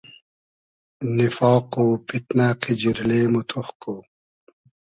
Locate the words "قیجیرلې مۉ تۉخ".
2.61-3.67